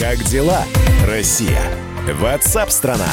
Как 0.00 0.24
дела, 0.24 0.64
Россия? 1.06 1.60
Ватсап-страна! 2.10 3.12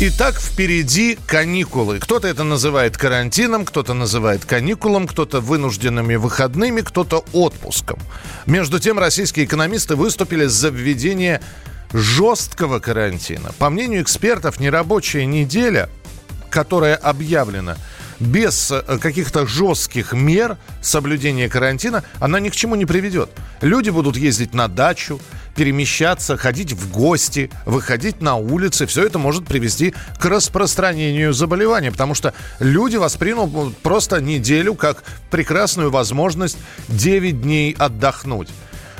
Итак, 0.00 0.40
впереди 0.40 1.18
каникулы. 1.26 1.98
Кто-то 1.98 2.26
это 2.26 2.44
называет 2.44 2.96
карантином, 2.96 3.66
кто-то 3.66 3.92
называет 3.92 4.46
каникулом, 4.46 5.06
кто-то 5.06 5.42
вынужденными 5.42 6.14
выходными, 6.14 6.80
кто-то 6.80 7.26
отпуском. 7.34 7.98
Между 8.46 8.78
тем, 8.78 8.98
российские 8.98 9.44
экономисты 9.44 9.96
выступили 9.96 10.46
за 10.46 10.70
введение 10.70 11.42
жесткого 11.92 12.78
карантина. 12.78 13.52
По 13.58 13.68
мнению 13.68 14.00
экспертов, 14.00 14.60
нерабочая 14.60 15.26
неделя, 15.26 15.90
которая 16.48 16.96
объявлена 16.96 17.76
без 18.20 18.70
э, 18.70 18.98
каких-то 18.98 19.46
жестких 19.46 20.12
мер 20.12 20.56
соблюдения 20.80 21.48
карантина, 21.48 22.04
она 22.20 22.40
ни 22.40 22.48
к 22.48 22.56
чему 22.56 22.74
не 22.74 22.86
приведет. 22.86 23.30
Люди 23.60 23.90
будут 23.90 24.16
ездить 24.16 24.54
на 24.54 24.68
дачу, 24.68 25.20
перемещаться, 25.54 26.36
ходить 26.36 26.72
в 26.72 26.90
гости, 26.92 27.50
выходить 27.66 28.20
на 28.20 28.36
улицы. 28.36 28.86
Все 28.86 29.04
это 29.04 29.18
может 29.18 29.46
привести 29.46 29.94
к 30.18 30.24
распространению 30.24 31.32
заболевания, 31.32 31.90
потому 31.90 32.14
что 32.14 32.32
люди 32.60 32.96
воспримут 32.96 33.76
просто 33.78 34.20
неделю 34.20 34.74
как 34.74 35.02
прекрасную 35.30 35.90
возможность 35.90 36.58
9 36.88 37.42
дней 37.42 37.74
отдохнуть. 37.78 38.48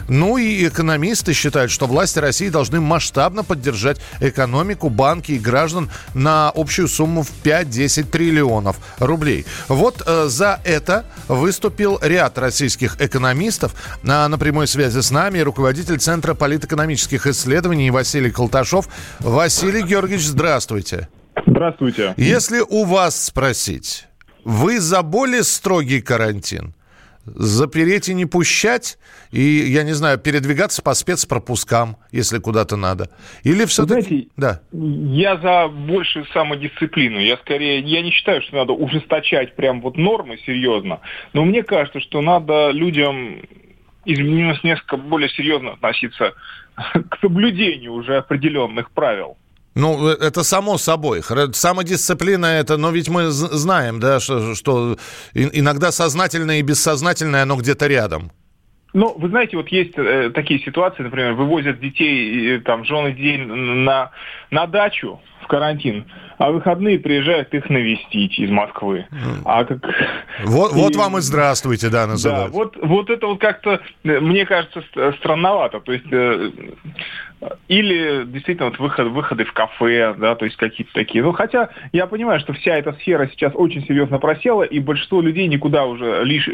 Ну 0.08 0.38
и 0.38 0.66
экономисты 0.66 1.32
считают, 1.32 1.70
что 1.70 1.86
власти 1.86 2.18
России 2.18 2.48
должны 2.48 2.80
масштабно 2.80 3.44
поддержать 3.44 4.00
экономику, 4.20 4.88
банки 4.88 5.32
и 5.32 5.38
граждан 5.38 5.90
на 6.14 6.50
общую 6.54 6.88
сумму 6.88 7.22
в 7.22 7.30
5-10 7.44 8.04
триллионов 8.04 8.76
рублей. 8.98 9.46
Вот 9.68 10.02
э, 10.06 10.26
за 10.26 10.60
это 10.64 11.04
выступил 11.28 11.98
ряд 12.02 12.38
российских 12.38 13.00
экономистов. 13.00 13.74
А, 14.06 14.28
на 14.28 14.38
прямой 14.38 14.66
связи 14.66 15.00
с 15.00 15.10
нами 15.10 15.40
руководитель 15.40 15.98
Центра 15.98 16.34
политэкономических 16.34 17.26
исследований 17.26 17.90
Василий 17.90 18.30
Колташов. 18.30 18.88
Василий 19.20 19.82
Георгиевич, 19.82 20.26
здравствуйте. 20.26 21.08
Здравствуйте. 21.46 22.14
Если 22.16 22.60
у 22.60 22.84
вас 22.84 23.24
спросить, 23.26 24.06
вы 24.44 24.80
за 24.80 25.02
более 25.02 25.44
строгий 25.44 26.00
карантин? 26.00 26.74
Запереть 27.34 28.08
и 28.08 28.14
не 28.14 28.26
пущать, 28.26 28.98
и, 29.30 29.40
я 29.40 29.82
не 29.82 29.92
знаю, 29.92 30.18
передвигаться 30.18 30.82
по 30.82 30.94
спецпропускам, 30.94 31.96
если 32.12 32.38
куда-то 32.38 32.76
надо? 32.76 33.10
Или 33.44 33.64
все-таки... 33.64 34.28
да. 34.36 34.60
Я 34.72 35.36
за 35.38 35.68
большую 35.68 36.26
самодисциплину. 36.26 37.18
Я 37.18 37.36
скорее, 37.38 37.80
я 37.80 38.02
не 38.02 38.10
считаю, 38.10 38.42
что 38.42 38.56
надо 38.56 38.72
ужесточать 38.72 39.56
прям 39.56 39.80
вот 39.80 39.96
нормы 39.96 40.38
серьезно, 40.44 41.00
но 41.32 41.44
мне 41.44 41.62
кажется, 41.62 42.00
что 42.00 42.20
надо 42.20 42.70
людям 42.70 43.42
изменилось 44.04 44.62
несколько 44.64 44.96
более 44.96 45.28
серьезно 45.28 45.72
относиться 45.72 46.34
к 46.76 47.18
соблюдению 47.20 47.92
уже 47.92 48.16
определенных 48.16 48.90
правил. 48.90 49.36
Ну, 49.74 50.08
э, 50.08 50.16
это 50.20 50.42
само 50.42 50.78
собой. 50.78 51.22
Самодисциплина 51.52 52.46
это, 52.46 52.76
но 52.76 52.90
ведь 52.90 53.08
мы 53.08 53.28
знаем, 53.30 54.00
да, 54.00 54.20
что, 54.20 54.54
что 54.54 54.96
иногда 55.34 55.92
сознательное 55.92 56.58
и 56.58 56.62
бессознательное, 56.62 57.42
оно 57.42 57.56
где-то 57.56 57.86
рядом. 57.86 58.30
Ну, 58.94 59.14
вы 59.18 59.28
знаете, 59.28 59.56
вот 59.56 59.68
есть 59.68 59.92
э, 59.96 60.30
такие 60.30 60.60
ситуации, 60.60 61.02
например, 61.02 61.34
вывозят 61.34 61.78
детей, 61.78 62.56
э, 62.56 62.60
там, 62.60 62.84
жены 62.84 63.12
детей 63.12 63.38
на, 63.38 64.10
на 64.50 64.66
дачу 64.66 65.20
в 65.42 65.46
карантин, 65.46 66.06
а 66.38 66.50
выходные 66.50 66.98
приезжают 66.98 67.52
их 67.52 67.68
навестить 67.68 68.38
из 68.38 68.50
Москвы. 68.50 69.06
А 69.44 69.64
как... 69.64 69.80
Вот, 70.44 70.72
и... 70.72 70.74
вот 70.74 70.96
вам 70.96 71.18
и 71.18 71.20
здравствуйте, 71.20 71.90
да, 71.90 72.06
называют. 72.06 72.52
Да, 72.52 72.56
вот, 72.56 72.76
вот 72.80 73.10
это 73.10 73.26
вот 73.26 73.40
как-то, 73.40 73.80
э, 74.04 74.20
мне 74.20 74.46
кажется, 74.46 74.82
странновато. 75.18 75.80
То 75.80 75.92
есть 75.92 76.06
э, 76.10 76.50
или 77.68 78.24
действительно 78.24 78.70
вот 78.70 78.78
выход, 78.78 79.08
выходы 79.08 79.44
в 79.44 79.52
кафе, 79.52 80.14
да, 80.16 80.34
то 80.34 80.44
есть 80.44 80.56
какие-то 80.56 80.92
такие. 80.92 81.22
Ну, 81.22 81.32
хотя 81.32 81.70
я 81.92 82.06
понимаю, 82.06 82.40
что 82.40 82.52
вся 82.52 82.76
эта 82.76 82.92
сфера 82.94 83.28
сейчас 83.28 83.52
очень 83.54 83.84
серьезно 83.86 84.18
просела, 84.18 84.62
и 84.62 84.78
большинство 84.78 85.20
людей 85.20 85.46
никуда 85.48 85.86
уже 85.86 86.24
лишь, 86.24 86.48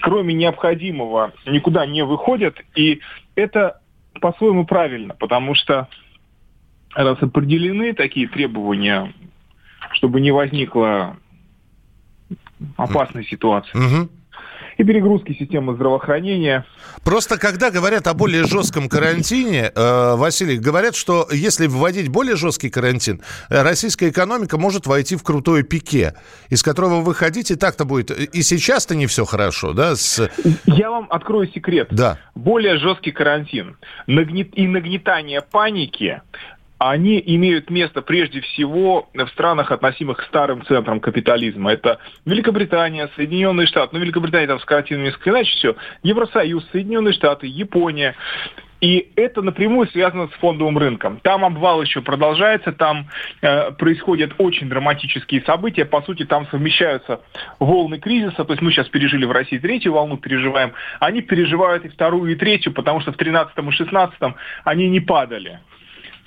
кроме 0.00 0.34
необходимого, 0.34 1.32
никуда 1.46 1.86
не 1.86 2.04
выходят, 2.04 2.56
и 2.74 3.00
это 3.34 3.80
по-своему 4.20 4.64
правильно, 4.64 5.14
потому 5.14 5.54
что 5.54 5.88
раз 6.94 7.22
определены 7.22 7.94
такие 7.94 8.28
требования, 8.28 9.12
чтобы 9.92 10.20
не 10.20 10.30
возникло 10.30 11.16
опасной 12.76 13.24
ситуации. 13.24 13.76
Угу 13.78 14.08
и 14.78 14.84
перегрузки 14.84 15.32
системы 15.34 15.74
здравоохранения. 15.74 16.64
Просто 17.04 17.36
когда 17.36 17.70
говорят 17.70 18.06
о 18.06 18.14
более 18.14 18.44
жестком 18.44 18.88
карантине, 18.88 19.72
э, 19.74 20.14
Василий, 20.16 20.56
говорят, 20.56 20.94
что 20.94 21.26
если 21.32 21.66
вводить 21.66 22.08
более 22.08 22.36
жесткий 22.36 22.70
карантин, 22.70 23.20
э, 23.50 23.62
российская 23.62 24.08
экономика 24.08 24.56
может 24.56 24.86
войти 24.86 25.16
в 25.16 25.24
крутое 25.24 25.64
пике, 25.64 26.14
из 26.48 26.62
которого 26.62 27.00
выходить 27.00 27.50
и 27.50 27.56
так-то 27.56 27.84
будет. 27.84 28.10
И 28.12 28.42
сейчас-то 28.42 28.94
не 28.94 29.06
все 29.06 29.24
хорошо, 29.24 29.72
да? 29.72 29.96
С... 29.96 30.30
Я 30.66 30.90
вам 30.90 31.08
открою 31.10 31.48
секрет. 31.48 31.88
Да. 31.90 32.18
Более 32.36 32.78
жесткий 32.78 33.10
карантин 33.10 33.76
нагнет... 34.06 34.56
и 34.56 34.66
нагнетание 34.68 35.40
паники 35.42 36.22
они 36.78 37.22
имеют 37.24 37.70
место 37.70 38.02
прежде 38.02 38.40
всего 38.40 39.08
в 39.12 39.28
странах, 39.28 39.72
относимых 39.72 40.18
к 40.18 40.22
старым 40.22 40.64
центрам 40.64 41.00
капитализма. 41.00 41.72
Это 41.72 41.98
Великобритания, 42.24 43.10
Соединенные 43.16 43.66
Штаты. 43.66 43.96
Ну, 43.96 44.00
Великобритания 44.00 44.46
там 44.46 44.60
скоротина 44.60 45.02
несколько 45.02 45.30
иначе 45.30 45.56
все. 45.56 45.76
Евросоюз, 46.02 46.64
Соединенные 46.70 47.12
Штаты, 47.12 47.46
Япония. 47.46 48.14
И 48.80 49.10
это 49.16 49.42
напрямую 49.42 49.88
связано 49.88 50.28
с 50.28 50.32
фондовым 50.38 50.78
рынком. 50.78 51.18
Там 51.24 51.44
обвал 51.44 51.82
еще 51.82 52.00
продолжается, 52.00 52.70
там 52.70 53.08
э, 53.42 53.72
происходят 53.72 54.34
очень 54.38 54.68
драматические 54.68 55.42
события. 55.42 55.84
По 55.84 56.02
сути, 56.02 56.24
там 56.24 56.46
совмещаются 56.46 57.22
волны 57.58 57.98
кризиса. 57.98 58.44
То 58.44 58.52
есть 58.52 58.62
мы 58.62 58.70
сейчас 58.70 58.88
пережили 58.88 59.24
в 59.24 59.32
России 59.32 59.58
третью 59.58 59.94
волну, 59.94 60.16
переживаем. 60.16 60.74
Они 61.00 61.22
переживают 61.22 61.84
и 61.86 61.88
вторую, 61.88 62.30
и 62.30 62.36
третью, 62.36 62.72
потому 62.72 63.00
что 63.00 63.12
в 63.12 63.16
13 63.16 63.52
и 63.58 63.70
16 63.72 64.16
они 64.64 64.88
не 64.88 65.00
падали 65.00 65.58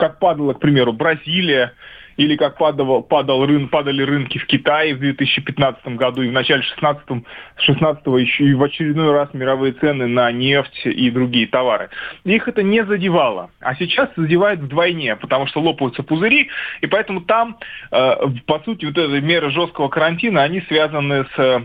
как 0.01 0.17
падала, 0.17 0.53
к 0.53 0.59
примеру, 0.59 0.93
Бразилия, 0.93 1.73
или 2.17 2.35
как 2.35 2.57
падал, 2.57 3.03
падал 3.03 3.45
рын, 3.45 3.69
падали 3.69 4.01
рынки 4.01 4.39
в 4.39 4.47
Китае 4.47 4.95
в 4.95 4.99
2015 4.99 5.95
году 5.95 6.23
и 6.23 6.29
в 6.29 6.31
начале 6.31 6.63
16 6.63 7.23
16 7.57 8.07
еще 8.19 8.43
и 8.45 8.53
в 8.55 8.63
очередной 8.63 9.11
раз 9.11 9.29
мировые 9.33 9.73
цены 9.73 10.07
на 10.07 10.31
нефть 10.31 10.81
и 10.85 11.11
другие 11.11 11.47
товары. 11.47 11.89
Их 12.23 12.47
это 12.47 12.63
не 12.63 12.83
задевало. 12.83 13.51
А 13.59 13.75
сейчас 13.75 14.09
задевает 14.15 14.59
вдвойне, 14.59 15.15
потому 15.15 15.45
что 15.45 15.61
лопаются 15.61 16.01
пузыри, 16.01 16.49
и 16.81 16.87
поэтому 16.87 17.21
там, 17.21 17.57
э, 17.91 18.15
по 18.47 18.59
сути, 18.65 18.85
вот 18.85 18.97
эти 18.97 19.23
меры 19.23 19.51
жесткого 19.51 19.87
карантина, 19.89 20.41
они 20.41 20.61
связаны 20.61 21.27
с 21.35 21.63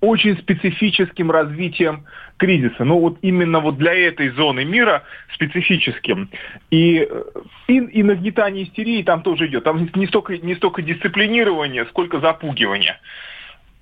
очень 0.00 0.36
специфическим 0.38 1.30
развитием 1.30 2.04
кризиса. 2.38 2.84
Ну 2.84 2.98
вот 2.98 3.18
именно 3.22 3.60
вот 3.60 3.76
для 3.76 3.94
этой 3.94 4.30
зоны 4.30 4.64
мира 4.64 5.02
специфическим. 5.34 6.30
И, 6.70 7.06
и, 7.66 7.76
и 7.76 8.02
нагнетание 8.02 8.64
истерии 8.64 9.02
там 9.02 9.22
тоже 9.22 9.48
идет. 9.48 9.64
Там 9.64 9.90
не 9.94 10.06
столько, 10.06 10.38
не 10.38 10.54
столько 10.54 10.80
дисциплинирование, 10.82 11.84
сколько 11.86 12.20
запугивание. 12.20 12.98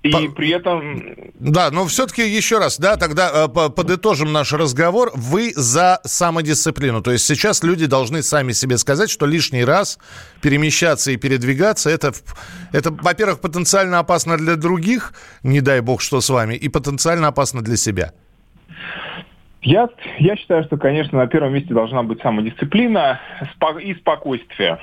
И 0.03 0.11
По... 0.11 0.21
при 0.29 0.51
этом... 0.51 1.33
Да, 1.35 1.71
но 1.71 1.87
все-таки 1.87 2.29
еще 2.29 2.59
раз, 2.59 2.79
да, 2.79 2.97
тогда 2.97 3.47
э, 3.47 3.49
подытожим 3.49 4.33
наш 4.33 4.53
разговор. 4.53 5.11
Вы 5.15 5.53
за 5.55 6.01
самодисциплину. 6.05 7.03
То 7.03 7.13
есть 7.13 7.25
сейчас 7.27 7.63
люди 7.63 7.87
должны 7.87 8.23
сами 8.23 8.53
себе 8.53 8.79
сказать, 8.79 9.11
что 9.11 9.27
лишний 9.27 9.65
раз 9.65 9.99
перемещаться 10.41 11.11
и 11.11 11.17
передвигаться, 11.17 11.91
это, 11.91 12.13
это 12.73 12.91
во-первых, 12.91 13.41
потенциально 13.41 13.99
опасно 13.99 14.37
для 14.37 14.57
других, 14.57 15.13
не 15.43 15.61
дай 15.61 15.81
бог, 15.81 16.01
что 16.01 16.21
с 16.21 16.31
вами, 16.31 16.55
и 16.55 16.69
потенциально 16.69 17.29
опасно 17.29 17.63
для 17.63 17.77
себя. 17.77 18.13
Я, 19.67 19.89
я 20.19 20.37
считаю, 20.37 20.63
что, 20.63 20.77
конечно, 20.77 21.19
на 21.19 21.27
первом 21.27 21.53
месте 21.53 21.75
должна 21.75 22.05
быть 22.05 22.23
самодисциплина 22.23 23.21
и 23.83 23.95
спокойствие. 23.95 24.79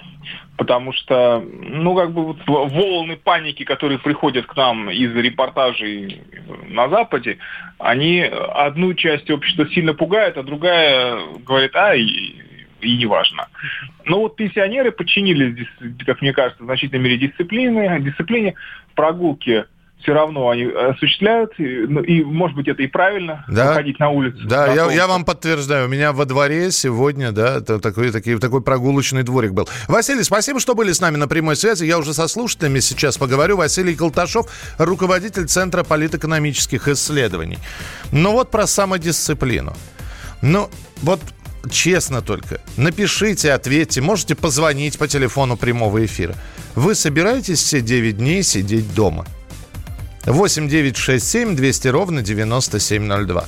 Потому 0.57 0.91
что, 0.91 1.41
ну, 1.41 1.95
как 1.95 2.11
бы 2.11 2.25
вот 2.25 2.37
волны 2.45 3.15
паники, 3.15 3.63
которые 3.63 3.97
приходят 3.97 4.45
к 4.45 4.55
нам 4.57 4.89
из 4.89 5.15
репортажей 5.15 6.21
на 6.67 6.89
Западе, 6.89 7.37
они 7.79 8.21
одну 8.21 8.93
часть 8.93 9.31
общества 9.31 9.67
сильно 9.69 9.93
пугают, 9.93 10.37
а 10.37 10.43
другая 10.43 11.17
говорит, 11.45 11.75
а, 11.75 11.95
и, 11.95 12.35
и 12.81 12.97
неважно. 12.97 13.47
Но 14.05 14.19
вот 14.19 14.35
пенсионеры 14.35 14.91
подчинились, 14.91 15.65
как 16.05 16.21
мне 16.21 16.33
кажется, 16.33 16.61
в 16.61 16.65
значительной 16.65 17.03
мере 17.03 17.17
дисциплине, 17.17 18.01
дисциплине 18.01 18.55
прогулки 18.95 19.65
все 20.03 20.13
равно 20.13 20.49
они 20.49 20.65
осуществляют, 20.65 21.51
и, 21.57 21.85
ну, 21.87 22.01
и 22.01 22.23
может 22.23 22.55
быть 22.55 22.67
это 22.67 22.83
и 22.83 22.87
правильно, 22.87 23.43
да? 23.47 23.69
выходить 23.69 23.99
на 23.99 24.09
улицу. 24.09 24.45
Да, 24.45 24.71
я, 24.73 24.91
я 24.91 25.07
вам 25.07 25.25
подтверждаю, 25.25 25.87
у 25.87 25.89
меня 25.89 26.11
во 26.11 26.25
дворе 26.25 26.71
сегодня, 26.71 27.31
да, 27.31 27.61
такой, 27.61 28.11
такой, 28.11 28.37
такой 28.37 28.61
прогулочный 28.61 29.23
дворик 29.23 29.53
был. 29.53 29.67
Василий, 29.87 30.23
спасибо, 30.23 30.59
что 30.59 30.75
были 30.75 30.91
с 30.91 31.01
нами 31.01 31.15
на 31.15 31.27
прямой 31.27 31.55
связи, 31.55 31.85
я 31.85 31.97
уже 31.97 32.13
со 32.13 32.27
слушателями 32.27 32.79
сейчас 32.79 33.17
поговорю. 33.17 33.57
Василий 33.57 33.95
Колташов, 33.95 34.47
руководитель 34.77 35.47
Центра 35.47 35.83
политэкономических 35.83 36.87
исследований. 36.89 37.57
Ну 38.11 38.33
вот 38.33 38.51
про 38.51 38.67
самодисциплину. 38.67 39.73
Ну, 40.41 40.69
вот 41.01 41.21
честно 41.71 42.21
только, 42.21 42.59
напишите, 42.75 43.53
ответьте, 43.53 44.01
можете 44.01 44.35
позвонить 44.35 44.97
по 44.97 45.07
телефону 45.07 45.55
прямого 45.55 46.05
эфира. 46.05 46.35
Вы 46.75 46.95
собираетесь 46.95 47.59
все 47.59 47.81
9 47.81 48.17
дней 48.17 48.43
сидеть 48.43 48.93
дома? 48.93 49.25
8 50.25 50.69
9 50.69 50.97
6 50.97 51.27
7 51.27 51.55
200 51.55 51.87
ровно 51.89 52.21
9702. 52.21 53.45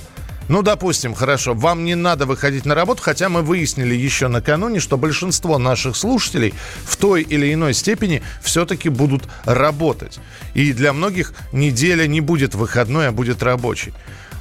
Ну, 0.47 0.61
допустим, 0.61 1.15
хорошо, 1.15 1.53
вам 1.53 1.85
не 1.85 1.95
надо 1.95 2.25
выходить 2.25 2.65
на 2.65 2.75
работу, 2.75 3.01
хотя 3.01 3.29
мы 3.29 3.41
выяснили 3.41 3.95
еще 3.95 4.27
накануне, 4.27 4.79
что 4.79 4.97
большинство 4.97 5.57
наших 5.57 5.95
слушателей 5.95 6.53
в 6.83 6.97
той 6.97 7.23
или 7.23 7.51
иной 7.51 7.73
степени 7.73 8.21
все-таки 8.41 8.89
будут 8.89 9.23
работать. 9.45 10.19
И 10.53 10.71
для 10.73 10.93
многих 10.93 11.33
неделя 11.51 12.05
не 12.05 12.21
будет 12.21 12.53
выходной, 12.53 13.07
а 13.07 13.11
будет 13.11 13.41
рабочей. 13.41 13.93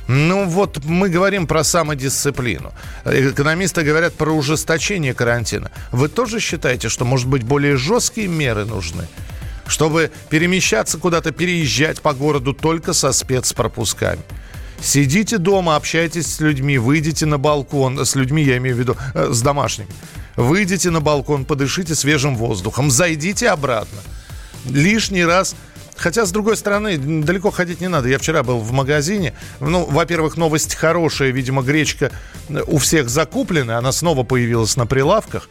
Ну 0.07 0.47
вот 0.47 0.85
мы 0.85 1.09
говорим 1.09 1.47
про 1.47 1.65
самодисциплину. 1.65 2.75
Экономисты 3.07 3.83
говорят 3.83 4.13
про 4.15 4.31
ужесточение 4.31 5.15
карантина. 5.15 5.71
Вы 5.93 6.09
тоже 6.09 6.41
считаете, 6.41 6.91
что, 6.91 7.07
может 7.07 7.29
быть, 7.29 7.43
более 7.43 7.79
жесткие 7.79 8.29
меры 8.29 8.67
нужны? 8.67 9.07
Чтобы 9.66 10.11
перемещаться 10.28 10.99
куда-то, 10.99 11.32
переезжать 11.32 12.00
по 12.00 12.12
городу 12.12 12.52
только 12.52 12.93
со 12.93 13.12
спецпропусками. 13.12 14.20
Сидите 14.81 15.38
дома, 15.38 15.76
общайтесь 15.76 16.26
с 16.26 16.40
людьми, 16.40 16.76
выйдите 16.76 17.25
на 17.26 17.38
балкон, 17.38 18.05
с 18.05 18.14
людьми 18.14 18.43
я 18.43 18.58
имею 18.58 18.76
в 18.76 18.78
виду, 18.78 18.96
э, 19.14 19.28
с 19.31 19.40
домашними. 19.40 19.88
Выйдите 20.37 20.90
на 20.90 21.00
балкон, 21.00 21.44
подышите 21.44 21.94
свежим 21.94 22.37
воздухом, 22.37 22.90
зайдите 22.90 23.49
обратно. 23.49 24.00
Лишний 24.66 25.25
раз 25.25 25.55
Хотя, 25.96 26.26
с 26.26 26.32
другой 26.32 26.56
стороны, 26.56 26.99
далеко 26.99 27.50
ходить 27.50 27.81
не 27.81 27.88
надо. 27.88 28.08
Я 28.08 28.19
вчера 28.19 28.43
был 28.43 28.58
в 28.58 28.72
магазине. 28.72 29.32
Ну, 29.61 29.84
во-первых, 29.84 30.37
новость 30.37 30.75
хорошая. 30.75 31.31
Видимо, 31.31 31.62
гречка 31.62 32.11
у 32.66 32.78
всех 32.78 33.08
закуплена. 33.08 33.78
Она 33.78 33.93
снова 33.93 34.25
появилась 34.25 34.76
на 34.76 34.87
прилавках. 34.87 35.49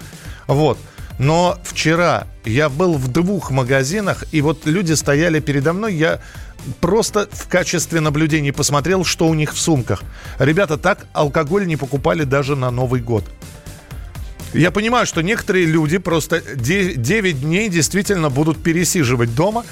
Вот. 0.48 0.78
Но 1.20 1.58
вчера 1.64 2.28
я 2.46 2.70
был 2.70 2.96
в 2.96 3.08
двух 3.08 3.52
магазинах, 3.52 4.26
и 4.32 4.42
вот 4.42 4.66
люди 4.66 4.94
стояли 4.94 5.40
передо 5.40 5.74
мной. 5.74 5.94
Я 5.94 6.20
просто 6.82 7.30
в 7.32 7.48
качестве 7.48 8.00
наблюдений 8.00 8.52
посмотрел, 8.52 9.06
что 9.06 9.28
у 9.28 9.34
них 9.34 9.54
в 9.54 9.60
сумках. 9.60 10.04
Ребята 10.40 10.78
так 10.78 11.06
алкоголь 11.14 11.68
не 11.68 11.78
покупали 11.78 12.24
даже 12.24 12.56
на 12.56 12.72
Новый 12.72 13.02
год. 13.02 13.26
Я 14.54 14.70
понимаю, 14.70 15.06
что 15.06 15.22
некоторые 15.22 15.66
люди 15.66 15.98
просто 15.98 16.42
9 16.42 17.42
дней 17.42 17.70
действительно 17.70 18.30
будут 18.30 18.62
пересиживать 18.62 19.34
дома. 19.34 19.66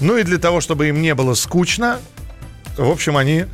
Ну 0.00 0.16
и 0.16 0.24
для 0.24 0.38
того, 0.38 0.60
чтобы 0.60 0.88
им 0.88 1.00
не 1.00 1.14
было 1.14 1.34
скучно, 1.34 2.00
в 2.76 2.90
общем, 2.90 3.16
они 3.16 3.46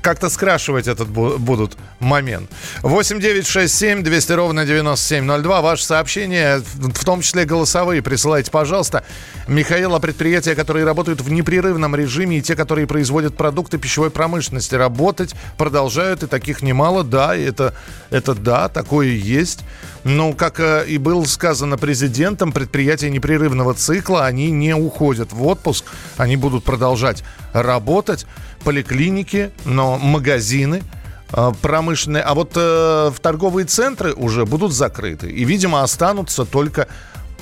как-то 0.00 0.30
скрашивать 0.30 0.86
этот 0.86 1.08
будут 1.08 1.76
момент. 2.00 2.50
8 2.82 3.20
9 3.20 3.46
6 3.46 3.74
7 3.74 4.02
200 4.02 4.32
ровно 4.32 4.64
9702. 4.64 5.60
Ваше 5.60 5.84
сообщение, 5.84 6.62
в 6.74 7.04
том 7.04 7.20
числе 7.20 7.44
голосовые, 7.44 8.02
присылайте, 8.02 8.50
пожалуйста. 8.50 9.04
Михаил, 9.48 9.94
а 9.94 10.00
предприятия, 10.00 10.54
которые 10.54 10.84
работают 10.84 11.20
в 11.20 11.30
непрерывном 11.30 11.94
режиме, 11.96 12.38
и 12.38 12.42
те, 12.42 12.56
которые 12.56 12.86
производят 12.86 13.36
продукты 13.36 13.78
пищевой 13.78 14.10
промышленности, 14.10 14.74
работать 14.74 15.34
продолжают, 15.58 16.22
и 16.22 16.26
таких 16.26 16.62
немало. 16.62 17.04
Да, 17.04 17.36
это, 17.36 17.74
это 18.10 18.34
да, 18.34 18.68
такое 18.68 19.08
есть. 19.08 19.60
Но, 20.04 20.32
как 20.32 20.58
э, 20.60 20.84
и 20.88 20.98
было 20.98 21.24
сказано 21.24 21.78
президентом, 21.78 22.52
предприятия 22.52 23.10
непрерывного 23.10 23.74
цикла, 23.74 24.26
они 24.26 24.50
не 24.50 24.74
уходят 24.74 25.32
в 25.32 25.46
отпуск, 25.46 25.84
они 26.16 26.36
будут 26.36 26.64
продолжать 26.64 27.22
работать 27.52 28.26
поликлиники, 28.64 29.52
но 29.64 29.98
магазины 29.98 30.82
э, 31.32 31.52
промышленные, 31.62 32.22
а 32.22 32.34
вот 32.34 32.52
э, 32.56 33.10
в 33.14 33.20
торговые 33.20 33.66
центры 33.66 34.12
уже 34.12 34.44
будут 34.44 34.72
закрыты. 34.72 35.30
И, 35.30 35.44
видимо, 35.44 35.82
останутся 35.82 36.44
только 36.44 36.88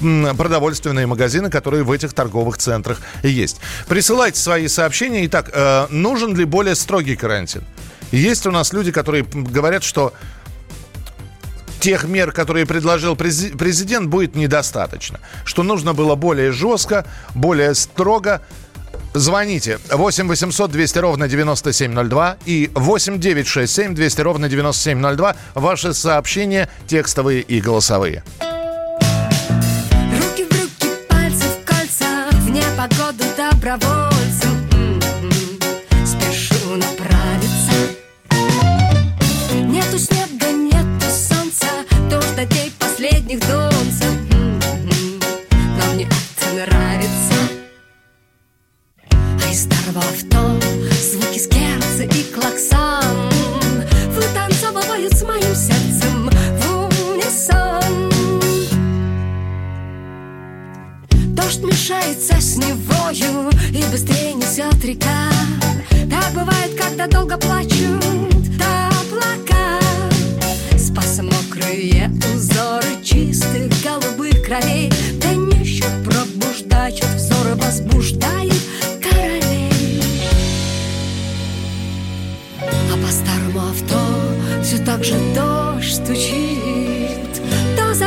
продовольственные 0.01 1.07
магазины, 1.07 1.51
которые 1.51 1.83
в 1.83 1.93
этих 1.93 2.15
торговых 2.15 2.57
центрах 2.57 3.01
есть. 3.23 3.61
Присылайте 3.87 4.41
свои 4.41 4.67
сообщения. 4.69 5.27
Итак, 5.27 5.51
э, 5.53 5.87
нужен 5.91 6.35
ли 6.35 6.45
более 6.45 6.75
строгий 6.75 7.17
карантин? 7.17 7.65
Есть 8.11 8.47
у 8.47 8.51
нас 8.51 8.73
люди, 8.73 8.93
которые 8.93 9.25
говорят, 9.25 9.85
что 9.85 10.13
тех 11.81 12.05
мер, 12.05 12.33
которые 12.33 12.67
предложил 12.67 13.17
президент, 13.17 14.09
будет 14.09 14.37
недостаточно. 14.37 15.19
Что 15.45 15.63
нужно 15.63 15.95
было 15.95 16.15
более 16.15 16.53
жестко, 16.53 17.07
более 17.35 17.75
строго. 17.75 18.43
Звоните 19.15 19.79
8 19.91 20.29
800 20.29 20.71
200 20.71 20.99
ровно 20.99 21.29
9702 21.29 22.37
и 22.47 22.71
8 22.75 23.19
967 23.19 23.95
200 23.95 24.21
ровно 24.21 24.49
9702. 24.49 25.37
Ваши 25.55 25.95
сообщения 25.95 26.69
текстовые 26.87 27.41
и 27.41 27.61
голосовые. 27.61 28.23
Руки 28.41 30.45
в 30.45 30.53
руки, 30.53 30.95
пальцы 31.09 31.45
в 31.45 31.65
кольца, 31.65 32.29
в 32.33 32.51
непогоду 32.51 33.25
добровольцем. 33.37 34.00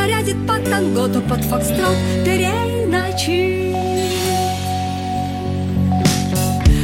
Зарядит 0.04 0.46
под 0.46 0.64
танго, 0.64 1.08
то 1.08 1.20
под 1.20 1.42
фокстрот. 1.44 1.96
Переночит 2.24 3.74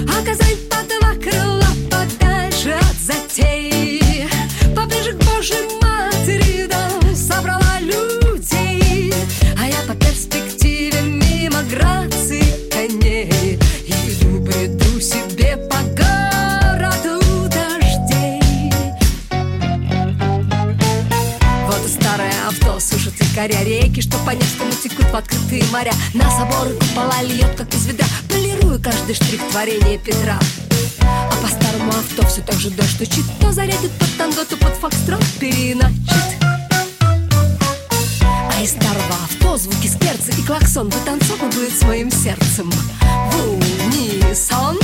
А 0.09 0.25
Казань 0.25 0.57
по 0.71 0.77
два 0.89 1.15
крыла 1.15 1.67
подальше 1.91 2.71
от 2.71 2.97
затей. 2.97 4.27
Поближе 4.75 5.12
к 5.12 5.23
Божьей 5.25 5.80
якоря 24.11 24.35
Реки, 24.35 24.45
что 24.47 24.64
Невскому 24.64 24.73
текут 24.73 25.07
в 25.07 25.17
открытые 25.17 25.64
моря. 25.73 25.93
На 26.14 26.31
соборы 26.31 26.75
купола 26.75 27.23
льет, 27.23 27.55
как 27.57 27.73
из 27.75 27.87
ведра. 27.87 28.07
Полирую 28.29 28.81
каждый 28.83 29.14
штрих 29.14 29.40
творения 29.50 29.99
Петра. 29.99 30.38
А 31.02 31.35
по 31.43 31.49
старому 31.49 31.90
авто 31.90 32.26
все 32.26 32.43
так 32.43 32.57
же 32.57 32.71
дождь 32.71 32.95
стучит. 32.95 33.25
То 33.40 33.52
зарядит 33.52 33.90
под 33.93 34.17
танго, 34.17 34.45
то 34.45 34.57
под 34.57 34.75
фокстрот 34.75 35.25
переначит 35.38 35.97
А 38.23 38.62
из 38.62 38.71
старого 38.71 39.14
авто 39.25 39.57
звуки 39.57 39.87
скерцы 39.87 40.33
и 40.38 40.43
клаксон 40.43 40.88
Вытанцовывают 40.88 41.73
с 41.73 41.83
моим 41.83 42.11
сердцем. 42.11 42.71
В 42.71 43.49
унисон. 43.49 44.79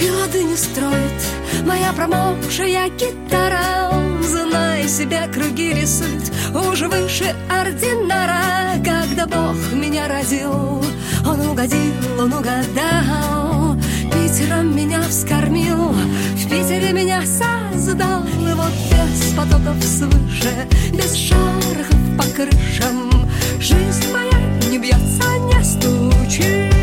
И 0.00 0.10
лады 0.10 0.44
не 0.44 0.56
строит 0.56 1.66
моя 1.66 1.92
промокшая 1.92 2.88
гитара 2.88 3.92
Знай 4.22 4.69
себе 4.90 5.28
круги 5.32 5.72
рисует 5.72 6.32
уже 6.52 6.88
выше 6.88 7.32
ординара 7.48 8.74
Когда 8.84 9.24
Бог 9.24 9.54
меня 9.72 10.08
родил, 10.08 10.82
Он 11.24 11.40
угодил, 11.48 11.94
Он 12.18 12.32
угадал. 12.32 13.76
Питером 14.12 14.74
меня 14.74 15.00
вскормил, 15.02 15.92
в 16.34 16.48
Питере 16.48 16.92
меня 16.92 17.22
создал. 17.22 18.24
И 18.24 18.52
вот 18.52 18.72
без 18.90 19.32
потоков 19.36 19.82
свыше, 19.84 20.66
без 20.92 21.14
шарахов 21.14 21.96
по 22.18 22.24
крышам 22.34 23.28
Жизнь 23.60 24.12
моя 24.12 24.70
не 24.70 24.78
бьется, 24.78 25.24
не 25.38 25.64
стучит 25.64 26.79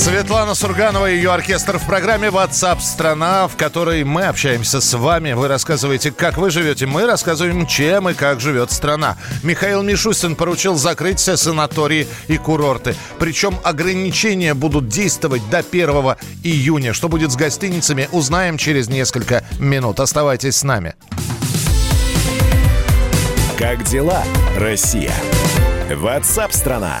Светлана 0.00 0.54
Сурганова 0.54 1.10
и 1.10 1.16
ее 1.16 1.30
оркестр 1.30 1.78
в 1.78 1.84
программе 1.84 2.28
WhatsApp 2.28 2.80
страна, 2.80 3.46
в 3.48 3.56
которой 3.56 4.02
мы 4.02 4.24
общаемся 4.24 4.80
с 4.80 4.96
вами. 4.96 5.34
Вы 5.34 5.46
рассказываете, 5.46 6.10
как 6.10 6.38
вы 6.38 6.48
живете. 6.48 6.86
Мы 6.86 7.04
рассказываем, 7.04 7.66
чем 7.66 8.08
и 8.08 8.14
как 8.14 8.40
живет 8.40 8.72
страна. 8.72 9.18
Михаил 9.42 9.82
Мишустин 9.82 10.36
поручил 10.36 10.76
закрыть 10.76 11.18
все 11.18 11.36
санатории 11.36 12.08
и 12.28 12.38
курорты. 12.38 12.96
Причем 13.18 13.58
ограничения 13.62 14.54
будут 14.54 14.88
действовать 14.88 15.42
до 15.50 15.58
1 15.58 15.90
июня. 16.44 16.94
Что 16.94 17.10
будет 17.10 17.30
с 17.30 17.36
гостиницами, 17.36 18.08
узнаем 18.10 18.56
через 18.56 18.88
несколько 18.88 19.44
минут. 19.58 20.00
Оставайтесь 20.00 20.56
с 20.56 20.62
нами. 20.62 20.94
Как 23.58 23.84
дела, 23.84 24.24
Россия? 24.56 25.12
WhatsApp 25.90 26.52
страна. 26.52 27.00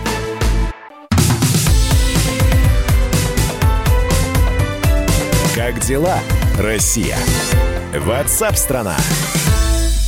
Как 5.71 5.79
дела, 5.85 6.19
Россия? 6.59 7.17
WhatsApp 7.93 8.57
страна. 8.57 8.97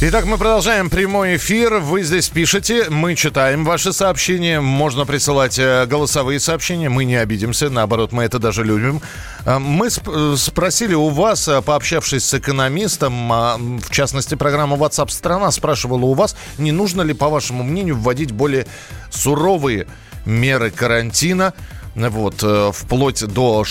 Итак, 0.02 0.26
мы 0.26 0.38
продолжаем 0.38 0.90
прямой 0.90 1.38
эфир. 1.38 1.76
Вы 1.76 2.04
здесь 2.04 2.28
пишете, 2.28 2.90
мы 2.90 3.16
читаем 3.16 3.64
ваши 3.64 3.94
сообщения. 3.94 4.60
Можно 4.60 5.06
присылать 5.06 5.58
э, 5.58 5.86
голосовые 5.86 6.42
сообщения, 6.42 6.90
мы 6.90 7.06
не 7.06 7.16
обидимся. 7.16 7.70
Наоборот, 7.70 8.12
мы 8.12 8.26
это 8.26 8.40
даже 8.40 8.66
любим. 8.66 9.02
Э, 9.46 9.58
мы 9.58 9.88
сп- 9.88 10.36
спросили 10.36 10.96
у 10.96 11.08
вас, 11.08 11.48
э, 11.48 11.62
пообщавшись 11.62 12.26
с 12.26 12.34
экономистом, 12.34 13.32
а, 13.32 13.58
в 13.58 13.90
частности, 13.90 14.36
программа 14.36 14.76
WhatsApp 14.76 15.12
страна 15.12 15.50
спрашивала 15.52 16.04
у 16.04 16.14
вас, 16.14 16.36
не 16.58 16.74
нужно 16.74 17.04
ли, 17.04 17.14
по 17.14 17.30
вашему 17.30 17.64
мнению, 17.64 17.96
вводить 17.96 18.34
более 18.34 18.68
суровые 19.12 19.88
меры 20.26 20.72
карантина, 20.72 21.54
вот, 21.96 22.44
вплоть 22.74 23.24
до 23.24 23.64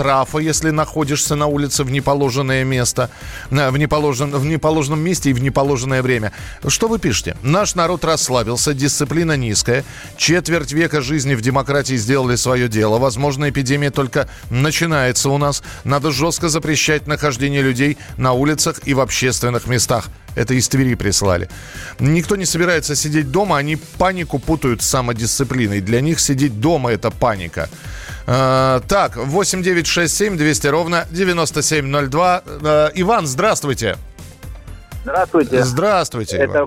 штрафа, 0.00 0.38
если 0.38 0.70
находишься 0.70 1.36
на 1.36 1.46
улице 1.46 1.84
в 1.84 1.90
неположенное 1.90 2.64
место, 2.64 3.10
в, 3.50 3.76
неположен, 3.76 4.30
в 4.30 4.46
неположенном 4.46 4.98
месте 4.98 5.28
и 5.28 5.32
в 5.34 5.42
неположенное 5.42 6.00
время. 6.00 6.32
Что 6.66 6.88
вы 6.88 6.98
пишете? 6.98 7.36
Наш 7.42 7.74
народ 7.74 8.02
расслабился, 8.02 8.72
дисциплина 8.72 9.36
низкая, 9.36 9.84
четверть 10.16 10.72
века 10.72 11.02
жизни 11.02 11.34
в 11.34 11.42
демократии 11.42 11.96
сделали 11.96 12.36
свое 12.36 12.66
дело. 12.68 12.98
Возможно, 12.98 13.50
эпидемия 13.50 13.90
только 13.90 14.26
начинается 14.48 15.28
у 15.28 15.36
нас. 15.36 15.62
Надо 15.84 16.12
жестко 16.12 16.48
запрещать 16.48 17.06
нахождение 17.06 17.60
людей 17.60 17.98
на 18.16 18.32
улицах 18.32 18.80
и 18.86 18.94
в 18.94 19.00
общественных 19.00 19.66
местах. 19.66 20.08
Это 20.34 20.54
из 20.54 20.66
Твери 20.68 20.94
прислали. 20.94 21.50
Никто 21.98 22.36
не 22.36 22.46
собирается 22.46 22.96
сидеть 22.96 23.30
дома, 23.30 23.58
они 23.58 23.76
панику 23.76 24.38
путают 24.38 24.80
с 24.80 24.86
самодисциплиной. 24.86 25.82
Для 25.82 26.00
них 26.00 26.20
сидеть 26.20 26.58
дома– 26.58 26.90
это 26.92 27.10
паника. 27.10 27.68
Э, 28.26 28.80
так, 28.88 29.16
8967 29.16 30.36
200 30.36 30.66
ровно 30.68 31.04
9702. 31.10 32.42
Э, 32.46 32.88
Иван, 32.94 33.26
здравствуйте. 33.26 33.96
Здравствуйте. 35.02 35.62
Здравствуйте, 35.62 36.36
это, 36.36 36.66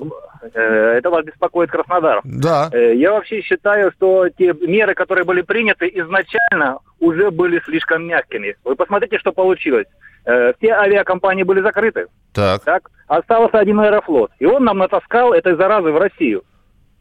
э, 0.53 0.59
это 0.97 1.09
вас 1.09 1.23
беспокоит 1.25 1.69
Краснодар. 1.69 2.21
Да. 2.23 2.69
Э, 2.71 2.95
я 2.95 3.11
вообще 3.11 3.41
считаю, 3.41 3.91
что 3.91 4.29
те 4.29 4.53
меры, 4.53 4.95
которые 4.95 5.23
были 5.23 5.41
приняты 5.41 5.87
изначально, 5.93 6.79
уже 6.99 7.31
были 7.31 7.61
слишком 7.63 8.07
мягкими. 8.07 8.55
Вы 8.63 8.75
посмотрите, 8.75 9.19
что 9.19 9.31
получилось. 9.31 9.87
Э, 10.25 10.53
все 10.57 10.73
авиакомпании 10.73 11.43
были 11.43 11.61
закрыты. 11.61 12.07
Так. 12.33 12.63
так. 12.63 12.89
Остался 13.07 13.59
один 13.59 13.79
аэрофлот. 13.79 14.31
И 14.39 14.45
он 14.45 14.63
нам 14.63 14.79
натаскал 14.79 15.33
этой 15.33 15.55
заразы 15.55 15.91
в 15.91 15.97
Россию. 15.97 16.43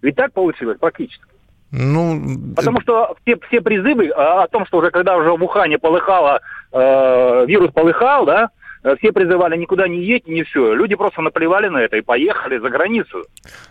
Ведь 0.03 0.17
так 0.17 0.33
получилось 0.33 0.79
практически. 0.79 1.25
Ну, 1.73 2.21
Потому 2.55 2.83
что 2.83 3.17
все, 3.23 3.39
все 3.49 3.63
призывы 3.63 4.11
о, 4.11 4.43
о 4.43 4.49
том, 4.49 4.67
что 4.67 4.79
уже 4.79 4.91
когда 4.91 5.17
уже 5.17 5.31
в 5.31 5.43
Ухане 5.43 5.79
полыхало, 5.79 6.41
э, 6.71 7.47
вирус 7.47 7.71
полыхал, 7.73 8.27
да, 8.27 8.51
э, 8.85 8.95
все 8.99 9.11
призывали 9.11 9.57
никуда 9.57 9.89
не 9.89 10.03
едь, 10.05 10.29
не 10.29 10.43
все. 10.43 10.75
Люди 10.75 10.95
просто 10.97 11.23
наплевали 11.23 11.69
на 11.69 11.79
это 11.79 11.97
и 11.97 12.03
поехали 12.03 12.59
за 12.59 12.69
границу. 12.69 13.25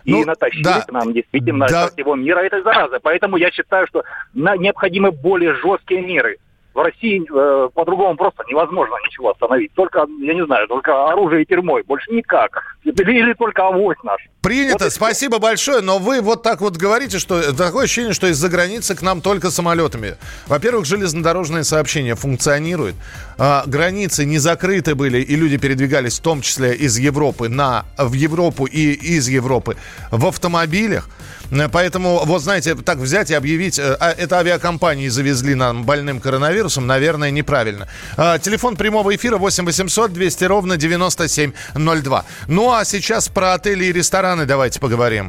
Ну, 0.04 0.20
и 0.20 0.24
натащили 0.24 0.64
да. 0.64 0.80
к 0.80 0.90
нам 0.90 1.12
действительно 1.12 1.68
Да. 1.68 1.86
со 1.86 1.92
всего 1.92 2.16
мира 2.16 2.40
этой 2.40 2.62
заразы. 2.62 2.98
Поэтому 3.00 3.36
я 3.36 3.52
считаю, 3.52 3.86
что 3.86 4.02
на- 4.34 4.56
необходимы 4.56 5.12
более 5.12 5.54
жесткие 5.54 6.02
меры. 6.02 6.38
В 6.74 6.78
России 6.78 7.22
э, 7.22 7.68
по-другому 7.74 8.16
просто 8.16 8.44
невозможно 8.48 8.94
ничего 9.06 9.30
остановить. 9.30 9.72
Только, 9.74 10.06
я 10.20 10.34
не 10.34 10.44
знаю, 10.46 10.66
только 10.68 11.10
оружие 11.10 11.42
и 11.42 11.46
тюрьмой. 11.46 11.82
Больше 11.82 12.10
никак. 12.12 12.62
Или, 12.84 13.18
или 13.18 13.34
только 13.34 13.66
авось 13.66 13.98
наш. 14.02 14.20
Принято, 14.42 14.84
Вот 14.84 14.92
спасибо 14.92 15.38
большое, 15.38 15.82
но 15.82 15.98
вы 15.98 16.20
вот 16.20 16.42
так 16.42 16.60
вот 16.60 16.76
говорите, 16.76 17.18
что 17.18 17.54
такое 17.54 17.84
ощущение, 17.84 18.12
что 18.12 18.26
из-за 18.26 18.48
границы 18.48 18.96
к 18.96 19.02
нам 19.02 19.20
только 19.20 19.50
самолетами. 19.50 20.16
Во-первых, 20.48 20.84
железнодорожное 20.84 21.62
сообщение 21.62 22.16
функционирует, 22.16 22.96
а, 23.38 23.62
границы 23.66 24.24
не 24.24 24.38
закрыты 24.38 24.94
были, 24.96 25.18
и 25.18 25.36
люди 25.36 25.58
передвигались 25.58 26.18
в 26.18 26.22
том 26.22 26.40
числе 26.40 26.74
из 26.74 26.98
Европы 26.98 27.48
на, 27.48 27.84
в 27.96 28.14
Европу 28.14 28.64
и 28.64 28.92
из 28.92 29.28
Европы 29.28 29.76
в 30.10 30.26
автомобилях. 30.26 31.08
Э, 31.52 31.68
Поэтому, 31.68 32.22
вот 32.24 32.42
знаете, 32.42 32.74
так 32.74 32.98
взять 32.98 33.30
и 33.30 33.34
объявить, 33.34 33.78
э, 33.78 33.96
а, 34.00 34.10
это 34.10 34.38
авиакомпании 34.38 35.08
завезли 35.08 35.54
нам 35.54 35.84
больным 35.84 36.20
коронавирусом, 36.20 36.61
наверное, 36.86 37.30
неправильно. 37.30 37.88
А, 38.16 38.38
Телефон 38.38 38.76
прямого 38.76 39.14
эфира 39.14 39.38
8 39.38 39.64
800 39.64 40.12
200 40.12 40.44
ровно 40.44 40.76
9702. 40.76 42.24
Ну 42.48 42.72
а 42.72 42.84
сейчас 42.84 43.28
про 43.28 43.54
отели 43.54 43.86
и 43.86 43.92
рестораны 43.92 44.46
давайте 44.46 44.80
поговорим. 44.80 45.28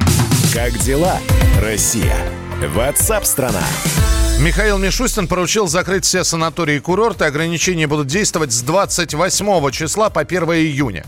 Как 0.52 0.76
дела, 0.78 1.18
Россия? 1.60 2.16
WhatsApp 2.60 3.24
страна. 3.24 3.62
Михаил 4.40 4.78
Мишустин 4.78 5.28
поручил 5.28 5.68
закрыть 5.68 6.04
все 6.04 6.24
санатории 6.24 6.76
и 6.76 6.80
курорты. 6.80 7.24
Ограничения 7.24 7.86
будут 7.86 8.08
действовать 8.08 8.52
с 8.52 8.62
28 8.62 9.70
числа 9.70 10.10
по 10.10 10.20
1 10.20 10.42
июня. 10.44 11.04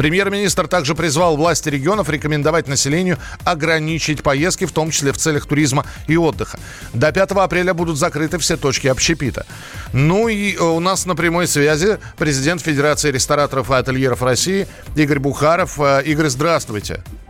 Премьер-министр 0.00 0.66
также 0.66 0.94
призвал 0.94 1.36
власти 1.36 1.68
регионов 1.68 2.08
рекомендовать 2.08 2.66
населению 2.68 3.18
ограничить 3.44 4.22
поездки, 4.22 4.64
в 4.64 4.72
том 4.72 4.90
числе 4.90 5.12
в 5.12 5.18
целях 5.18 5.44
туризма 5.44 5.84
и 6.06 6.16
отдыха. 6.16 6.58
До 6.94 7.12
5 7.12 7.32
апреля 7.32 7.74
будут 7.74 7.98
закрыты 7.98 8.38
все 8.38 8.56
точки 8.56 8.86
общепита. 8.86 9.44
Ну 9.92 10.28
и 10.28 10.54
э, 10.54 10.58
у 10.58 10.80
нас 10.80 11.04
на 11.04 11.14
прямой 11.14 11.46
связи 11.46 11.98
президент 12.16 12.62
Федерации 12.62 13.10
рестораторов 13.10 13.70
и 13.70 13.74
ательеров 13.74 14.22
России 14.22 14.66
Игорь 14.96 15.18
Бухаров. 15.18 15.78
Э, 15.78 16.02
Игорь, 16.02 16.28
здравствуйте. 16.28 17.02
Здравствуйте. 17.04 17.29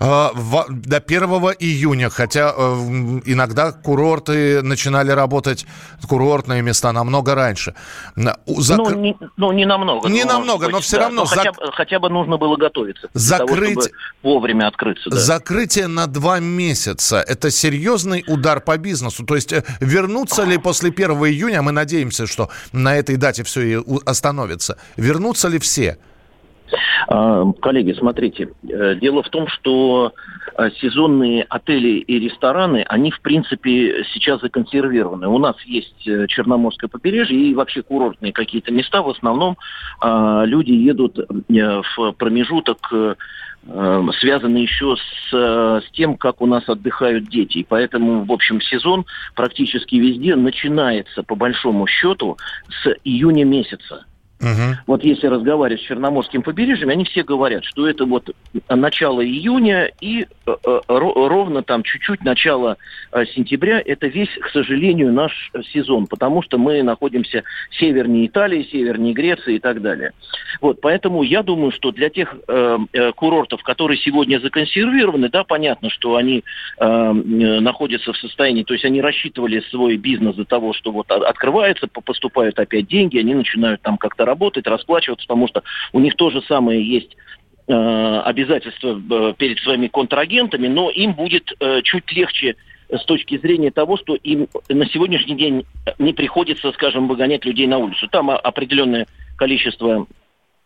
А, 0.00 0.30
в- 0.34 0.66
до 0.68 1.00
1 1.00 1.52
июня, 1.58 2.10
хотя 2.10 2.52
э, 2.56 2.62
иногда 3.24 3.72
курорты 3.72 4.62
начинали 4.62 5.10
работать, 5.10 5.66
курортные 6.08 6.62
места 6.62 6.92
намного 6.92 7.34
раньше. 7.34 7.74
Зак- 8.16 8.36
Ну, 8.76 8.90
не, 8.94 9.16
ну, 9.36 9.52
не 9.52 9.66
намного. 9.66 10.08
Не 10.08 10.24
ну, 10.24 10.32
намного, 10.32 10.68
но 10.68 10.80
всё 10.80 10.96
да. 10.96 11.02
равно 11.04 11.24
хотя, 11.24 11.50
зак- 11.50 11.54
бы- 11.56 11.72
хотя 11.72 11.98
бы 11.98 12.08
нужно 12.08 12.36
было 12.38 12.56
готовиться. 12.56 13.08
Закрыть- 13.14 13.74
того, 13.74 13.86
вовремя 14.22 14.68
открыться. 14.68 15.10
Да. 15.10 15.16
Закрытие 15.16 15.86
на 15.86 16.06
два 16.06 16.38
месяца– 16.40 17.22
это 17.26 17.50
серьезный 17.50 18.24
удар 18.26 18.60
по 18.60 18.76
бизнесу. 18.78 19.24
То 19.24 19.34
есть 19.34 19.52
э, 19.52 19.62
вернуться 19.80 20.44
ли 20.44 20.58
после 20.58 20.90
1 20.90 21.10
июня, 21.26 21.58
а 21.58 21.62
мы 21.62 21.72
надеемся, 21.72 22.26
что 22.26 22.48
на 22.72 22.96
этой 22.96 23.16
дате 23.16 23.42
все 23.44 23.60
и 23.62 23.84
остановится, 24.04 24.76
вернутся 24.96 25.48
ли 25.48 25.58
все? 25.58 25.98
А, 27.08 27.44
Коллеги, 27.60 27.92
смотрите, 27.92 28.50
э, 28.68 28.94
дело 28.96 29.22
в 29.22 29.28
том, 29.28 29.48
что 29.48 30.12
э, 30.56 30.70
сезонные 30.80 31.44
отели 31.48 31.98
и 31.98 32.18
рестораны, 32.18 32.84
они, 32.88 33.10
в 33.10 33.20
принципе, 33.20 34.04
сейчас 34.12 34.40
законсервированы. 34.40 35.28
У 35.28 35.38
нас 35.38 35.56
есть 35.64 36.06
э, 36.06 36.26
Черноморское 36.28 36.88
побережье 36.88 37.38
и 37.38 37.54
вообще 37.54 37.82
курортные 37.82 38.32
какие-то 38.32 38.72
места. 38.72 39.02
В 39.02 39.10
основном 39.10 39.56
а, 40.00 40.44
люди 40.44 40.72
едут 40.72 41.18
в 41.48 42.12
промежуток 42.12 43.16
связаны 44.20 44.58
еще 44.58 44.94
с, 44.96 45.32
с 45.32 45.90
тем, 45.90 46.16
как 46.16 46.40
у 46.40 46.46
нас 46.46 46.68
отдыхают 46.68 47.28
дети. 47.28 47.58
И 47.58 47.66
поэтому, 47.68 48.24
в 48.24 48.30
общем, 48.30 48.60
сезон 48.60 49.06
практически 49.34 49.96
везде 49.96 50.36
начинается, 50.36 51.24
по 51.24 51.34
большому 51.34 51.88
счету, 51.88 52.36
с 52.68 52.94
июня 53.02 53.44
месяца. 53.44 54.04
Мгм. 54.38 54.76
Вот 54.86 55.02
если 55.02 55.28
разговаривать 55.28 55.80
с 55.80 55.84
Черноморским 55.84 56.42
побережьем, 56.42 56.90
они 56.90 57.04
все 57.04 57.22
говорят, 57.22 57.64
что 57.64 57.88
это 57.88 58.04
вот 58.04 58.30
начало 58.68 59.24
июня 59.24 59.90
и 60.00 60.26
ровно 60.86 61.62
там 61.62 61.82
чуть-чуть 61.82 62.22
начало 62.22 62.76
сентября, 63.34 63.80
это 63.84 64.08
весь, 64.08 64.28
к 64.28 64.50
сожалению, 64.50 65.10
наш 65.12 65.50
сезон, 65.72 66.06
потому 66.06 66.42
что 66.42 66.58
мы 66.58 66.82
находимся 66.82 67.44
севернее 67.70 68.26
Италии, 68.26 68.68
севернее 68.70 69.14
Греции 69.14 69.54
и 69.54 69.58
так 69.58 69.80
далее. 69.80 70.12
Вот, 70.60 70.82
поэтому 70.82 71.22
я 71.22 71.42
думаю, 71.42 71.72
что 71.72 71.90
для 71.90 72.10
тех 72.10 72.34
э, 72.46 72.78
курортов, 73.16 73.62
которые 73.62 73.96
сегодня 73.98 74.38
законсервированы, 74.38 75.30
да, 75.30 75.44
понятно, 75.44 75.88
что 75.88 76.16
они 76.16 76.44
э, 76.78 77.12
находятся 77.12 78.12
в 78.12 78.16
состоянии, 78.18 78.64
то 78.64 78.74
есть 78.74 78.84
они 78.84 79.00
рассчитывали 79.00 79.60
свой 79.70 79.96
бизнес 79.96 80.36
до 80.36 80.44
того, 80.44 80.74
что 80.74 80.92
вот 80.92 81.10
открывается, 81.10 81.88
поступают 81.88 82.58
опять 82.58 82.86
деньги, 82.86 83.18
они 83.18 83.34
начинают 83.34 83.80
там 83.80 83.96
как-то 83.96 84.25
работать, 84.26 84.66
расплачиваться, 84.66 85.26
потому 85.26 85.48
что 85.48 85.62
у 85.92 86.00
них 86.00 86.14
то 86.16 86.30
же 86.30 86.42
самое 86.42 86.86
есть 86.86 87.16
э, 87.66 87.72
обязательства 87.72 89.00
э, 89.10 89.34
перед 89.38 89.58
своими 89.60 89.86
контрагентами, 89.86 90.68
но 90.68 90.90
им 90.90 91.14
будет 91.14 91.50
э, 91.58 91.80
чуть 91.82 92.12
легче 92.12 92.56
с 92.90 93.04
точки 93.04 93.38
зрения 93.38 93.70
того, 93.70 93.96
что 93.96 94.14
им 94.14 94.48
на 94.68 94.86
сегодняшний 94.86 95.36
день 95.36 95.64
не 95.98 96.12
приходится, 96.12 96.70
скажем, 96.72 97.08
выгонять 97.08 97.44
людей 97.44 97.66
на 97.66 97.78
улицу. 97.78 98.06
Там 98.08 98.30
определенное 98.30 99.06
количество 99.36 100.06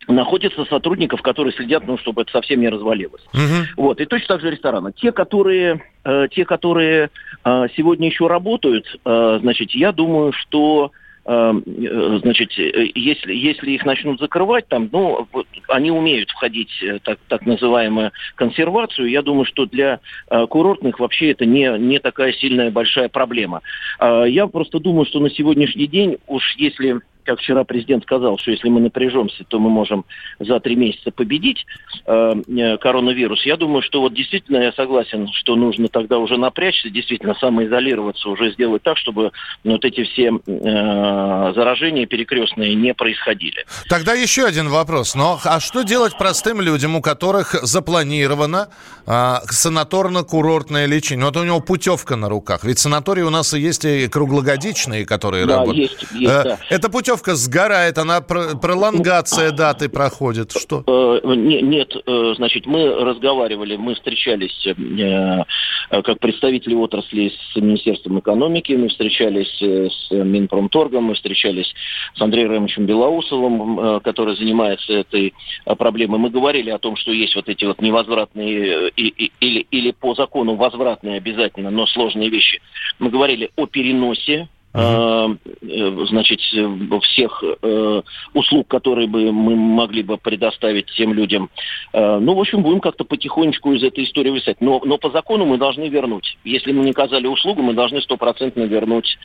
находится 0.09 0.65
сотрудников, 0.65 1.23
которые 1.23 1.53
следят, 1.53 1.87
ну, 1.87 1.99
чтобы 1.99 2.23
это 2.23 2.33
совсем 2.33 2.61
не 2.61 2.69
развалилось. 2.69 3.23
Uh-huh. 3.35 3.65
Вот. 3.77 4.01
И 4.01 4.07
точно 4.07 4.29
так 4.29 4.41
же 4.41 4.51
рестораны. 4.51 4.93
Те, 4.93 5.13
которые, 5.13 5.83
э, 6.05 6.29
те, 6.31 6.45
которые 6.45 7.11
э, 7.45 7.67
сегодня 7.77 8.09
еще 8.09 8.27
работают, 8.27 8.87
э, 9.05 9.39
значит, 9.41 9.71
я 9.73 9.93
думаю, 9.93 10.33
что 10.33 10.91
значит, 11.31 12.59
э, 12.59 12.89
если, 12.95 13.33
если 13.33 13.71
их 13.71 13.85
начнут 13.85 14.19
закрывать, 14.19 14.67
там, 14.69 14.89
ну, 14.91 15.29
они 15.69 15.91
умеют 15.91 16.31
входить 16.31 16.71
э, 16.83 16.99
так, 17.05 17.19
так 17.29 17.47
называемую 17.47 18.11
консервацию. 18.35 19.09
Я 19.09 19.23
думаю, 19.23 19.45
что 19.45 19.67
для 19.67 20.01
э, 20.29 20.47
курортных 20.49 20.99
вообще 20.99 21.31
это 21.31 21.47
не, 21.47 21.79
не 21.79 22.01
такая 22.01 22.33
сильная 22.33 22.71
большая 22.71 23.09
проблема. 23.09 23.61
Э, 24.01 24.25
я 24.27 24.49
просто 24.49 24.81
думаю, 24.81 25.07
что 25.07 25.21
на 25.21 25.31
сегодняшний 25.31 25.87
день, 25.87 26.19
уж 26.27 26.57
если 26.57 27.01
как 27.31 27.39
вчера 27.39 27.63
президент 27.63 28.03
сказал, 28.03 28.39
что 28.39 28.51
если 28.51 28.69
мы 28.69 28.81
напряжемся, 28.81 29.45
то 29.47 29.61
мы 29.61 29.71
можем 29.71 30.05
за 30.41 30.59
три 30.59 30.75
месяца 30.75 31.13
победить 31.13 31.65
э, 32.05 32.35
э, 32.49 32.77
коронавирус. 32.79 33.47
Я 33.47 33.57
думаю, 33.57 33.83
что 33.83 34.01
вот 34.01 34.15
действительно 34.15 34.57
я 34.57 34.73
согласен, 34.73 35.29
что 35.33 35.55
нужно 35.55 35.87
тогда 35.87 36.19
уже 36.19 36.37
напрячься, 36.37 36.91
действительно 36.91 37.35
самоизолироваться, 37.35 38.29
уже 38.29 38.53
сделать 38.53 38.83
так, 38.83 38.99
чтобы 38.99 39.31
вот 39.63 39.85
эти 39.85 40.03
все 40.03 40.33
э, 40.45 41.53
заражения 41.55 42.07
перекрестные 42.07 42.75
не 42.75 42.95
происходили. 42.95 43.65
Тогда 43.89 44.15
еще 44.15 44.45
один 44.45 44.69
вопрос. 44.69 45.15
Но 45.15 45.39
а 45.45 45.61
что 45.61 45.83
делать 45.83 46.19
простым 46.19 46.61
людям, 46.61 46.97
у 46.97 47.01
которых 47.01 47.55
запланировано 47.63 48.71
э, 49.07 49.11
санаторно-курортное 49.49 50.87
лечение? 50.87 51.27
Вот 51.27 51.37
у 51.37 51.45
него 51.45 51.61
путевка 51.61 52.17
на 52.17 52.29
руках. 52.29 52.65
Ведь 52.65 52.81
санатории 52.81 53.23
у 53.23 53.31
нас 53.31 53.55
и 53.55 53.61
есть 53.61 53.85
и 53.85 54.09
круглогодичные, 54.09 55.07
которые 55.07 55.47
да, 55.47 55.59
работают. 55.59 55.93
Есть, 55.93 56.13
есть, 56.13 56.33
э, 56.33 56.43
да. 56.43 56.59
Это 56.71 56.89
путевка 56.89 57.20
путевка 57.21 57.35
сгорает, 57.35 57.99
она 57.99 58.21
пролонгация 58.21 59.53
даты 59.53 59.89
проходит. 59.89 60.53
Что? 60.53 60.83
Э, 60.87 61.35
нет, 61.35 61.95
э, 61.95 62.35
значит, 62.37 62.67
мы 62.67 62.89
разговаривали, 63.05 63.77
мы 63.77 63.95
встречались 63.95 64.67
э, 64.67 65.45
как 65.91 66.19
представители 66.21 66.75
отрасли 66.75 67.33
с 67.53 67.57
Министерством 67.57 68.21
экономики, 68.21 68.73
мы 68.73 68.89
встречались 68.89 69.51
с 69.61 70.11
Минпромторгом, 70.11 71.05
мы 71.05 71.15
встречались 71.15 71.73
с 72.15 72.21
Андреем 72.21 72.51
Рамовичем 72.51 72.87
Белоусовым, 72.87 74.01
который 74.01 74.37
занимается 74.37 74.93
этой 74.93 75.35
проблемой. 75.79 76.19
Мы 76.19 76.31
говорили 76.31 76.71
о 76.71 76.79
том, 76.79 76.97
что 76.97 77.13
есть 77.13 77.35
вот 77.37 77.49
эти 77.49 77.65
вот 77.65 77.81
невозвратные 77.81 78.91
или, 78.91 79.67
или 79.71 79.91
по 79.91 80.15
закону 80.15 80.55
возвратные 80.57 81.17
обязательно, 81.17 81.71
но 81.71 81.87
сложные 81.87 82.31
вещи. 82.31 82.61
Мы 82.99 83.11
говорили 83.11 83.51
о 83.57 83.67
переносе 83.67 84.49
uh-huh. 84.73 86.07
значит, 86.07 86.41
всех 86.41 87.43
э, 87.63 88.03
услуг, 88.35 88.69
которые 88.69 89.09
бы 89.09 89.33
мы 89.33 89.57
могли 89.57 90.03
бы 90.03 90.17
предоставить 90.17 90.87
тем 90.97 91.13
людям. 91.13 91.51
Ну, 91.93 92.35
в 92.35 92.41
общем, 92.41 92.63
будем 92.63 92.81
как-то 92.81 93.05
потихонечку 93.05 93.73
из 93.73 93.83
этой 93.83 94.05
истории 94.05 94.31
высать. 94.31 94.61
Но, 94.61 94.81
но 94.85 94.99
по 94.99 95.11
закону 95.11 95.45
мы 95.47 95.59
должны 95.59 95.89
вернуть. 95.89 96.37
Если 96.45 96.73
мы 96.73 96.85
не 96.85 96.91
оказали 96.91 97.27
услугу, 97.27 97.63
мы 97.63 97.75
должны 97.75 98.01
стопроцентно 98.01 98.63
вернуть 98.63 99.19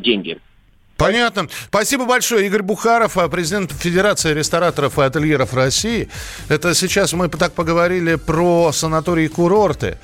деньги. 0.00 0.38
Понятно. 0.96 1.46
Спасибо 1.68 2.06
большое. 2.06 2.46
Игорь 2.48 2.62
Бухаров, 2.62 3.16
президент 3.30 3.70
Федерации 3.70 4.34
рестораторов 4.34 4.98
и 4.98 5.02
ательеров 5.02 5.54
России. 5.54 6.08
Это 6.48 6.74
сейчас 6.74 7.12
мы 7.12 7.28
так 7.28 7.52
поговорили 7.52 8.16
про 8.16 8.72
санатории 8.72 9.26
и 9.26 9.28
курорты. 9.28 9.98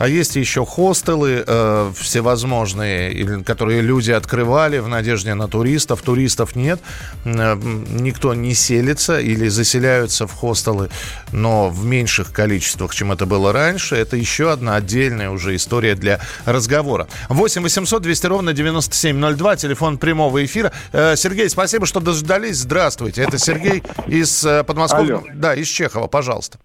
А 0.00 0.08
есть 0.08 0.34
еще 0.34 0.64
хостелы 0.64 1.44
э, 1.46 1.92
всевозможные, 1.94 3.44
которые 3.44 3.82
люди 3.82 4.10
открывали 4.10 4.78
в 4.78 4.88
надежде 4.88 5.34
на 5.34 5.46
туристов. 5.46 6.00
Туристов 6.00 6.56
нет. 6.56 6.80
Э, 7.26 7.54
никто 7.54 8.32
не 8.32 8.54
селится 8.54 9.20
или 9.20 9.48
заселяются 9.48 10.26
в 10.26 10.32
хостелы, 10.32 10.88
но 11.32 11.68
в 11.68 11.84
меньших 11.84 12.32
количествах, 12.32 12.94
чем 12.94 13.12
это 13.12 13.26
было 13.26 13.52
раньше. 13.52 13.94
Это 13.94 14.16
еще 14.16 14.50
одна 14.50 14.76
отдельная 14.76 15.28
уже 15.28 15.54
история 15.54 15.94
для 15.94 16.18
разговора. 16.46 17.06
8 17.28 17.62
800 17.62 18.00
200 18.00 18.26
ровно 18.26 18.52
9702, 18.54 19.56
телефон 19.56 19.98
прямого 19.98 20.42
эфира. 20.42 20.72
Э, 20.92 21.14
Сергей, 21.14 21.50
спасибо, 21.50 21.84
что 21.84 22.00
дождались. 22.00 22.56
Здравствуйте. 22.56 23.20
Это 23.20 23.36
Сергей 23.36 23.82
из 24.06 24.46
э, 24.46 24.64
Подмосковья. 24.64 25.20
Да, 25.34 25.54
из 25.54 25.68
Чехова, 25.68 26.06
пожалуйста. 26.06 26.58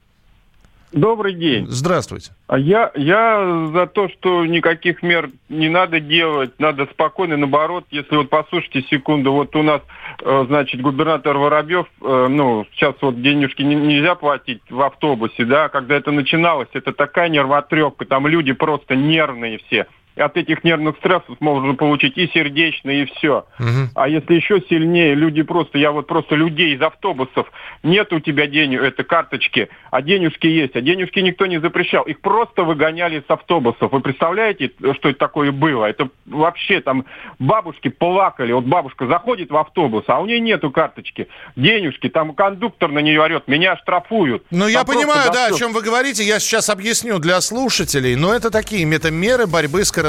Добрый 0.96 1.34
день. 1.34 1.68
Здравствуйте. 1.68 2.32
А 2.48 2.58
я, 2.58 2.90
я 2.96 3.68
за 3.74 3.86
то, 3.86 4.08
что 4.08 4.46
никаких 4.46 5.04
мер 5.04 5.30
не 5.50 5.68
надо 5.68 6.00
делать, 6.00 6.52
надо 6.58 6.86
спокойно, 6.86 7.36
наоборот, 7.36 7.84
если 7.92 8.16
вот 8.16 8.30
послушайте 8.30 8.82
секунду, 8.84 9.34
вот 9.34 9.54
у 9.58 9.62
нас, 9.62 9.82
э, 10.22 10.46
значит, 10.48 10.80
губернатор 10.80 11.38
Воробьев, 11.38 11.88
э, 12.02 12.28
ну, 12.30 12.66
сейчас 12.72 12.96
вот 13.02 13.22
денежки 13.22 13.62
нельзя 13.62 14.16
платить 14.16 14.62
в 14.70 14.82
автобусе, 14.82 15.44
да, 15.44 15.68
когда 15.68 15.96
это 15.96 16.12
начиналось, 16.12 16.70
это 16.72 16.94
такая 16.94 17.28
нервотрепка, 17.28 18.06
там 18.06 18.26
люди 18.28 18.54
просто 18.54 18.96
нервные 18.96 19.58
все 19.68 19.88
от 20.16 20.38
этих 20.38 20.64
нервных 20.64 20.98
стрессов 20.98 21.36
можно 21.40 21.76
получить 21.76 22.18
и 22.18 22.28
сердечные, 22.28 23.04
и 23.04 23.06
все. 23.06 23.46
Угу. 23.60 23.90
А 23.96 24.08
если 24.08 24.36
еще 24.36 24.62
сильнее, 24.70 25.14
люди 25.14 25.42
просто, 25.44 25.78
я 25.78 25.92
вот 25.92 26.08
просто 26.08 26.36
людей 26.36 26.76
из 26.76 26.82
автобусов, 26.82 27.52
нет 27.84 28.12
у 28.14 28.20
тебя 28.20 28.48
денег, 28.48 28.82
это 28.82 29.04
карточки, 29.04 29.70
а 29.92 30.02
денежки 30.02 30.48
есть, 30.48 30.76
а 30.76 30.82
денежки 30.82 31.20
никто 31.20 31.46
не 31.46 31.60
запрещал. 31.60 32.04
Их 32.04 32.22
просто 32.22 32.64
выгоняли 32.64 33.24
с 33.28 33.30
автобусов. 33.30 33.92
Вы 33.92 34.00
представляете, 34.00 34.72
что 34.94 35.10
это 35.10 35.20
такое 35.20 35.52
было? 35.52 35.86
Это 35.86 36.10
вообще 36.26 36.80
там 36.82 37.06
бабушки 37.40 37.90
плакали. 37.90 38.54
Вот 38.54 38.66
бабушка 38.66 39.08
заходит 39.08 39.52
в 39.52 39.58
автобус, 39.58 40.06
а 40.08 40.20
у 40.20 40.26
нее 40.26 40.40
нету 40.40 40.72
карточки. 40.72 41.28
Денежки, 41.56 42.10
там 42.10 42.34
кондуктор 42.34 42.90
на 42.90 43.00
нее 43.00 43.22
орет, 43.22 43.48
меня 43.48 43.78
штрафуют. 43.78 44.44
Ну, 44.52 44.68
я 44.68 44.84
понимаю, 44.86 45.32
да, 45.34 45.48
о 45.48 45.54
чем 45.54 45.74
вы 45.74 45.82
говорите. 45.82 46.24
Я 46.24 46.40
сейчас 46.40 46.70
объясню 46.70 47.20
для 47.20 47.42
слушателей. 47.42 48.16
Но 48.16 48.34
это 48.34 48.50
такие 48.50 48.86
метамеры 48.86 49.46
борьбы 49.48 49.84
с 49.84 49.92
коронавирусом. 49.92 50.05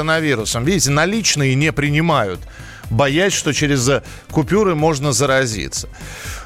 Видите, 0.65 0.91
наличные 0.91 1.55
не 1.55 1.71
принимают 1.71 2.39
боясь, 2.89 3.33
что 3.33 3.53
через 3.53 3.89
купюры 4.31 4.75
можно 4.75 5.11
заразиться. 5.11 5.89